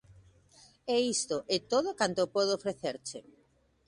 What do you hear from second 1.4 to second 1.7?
é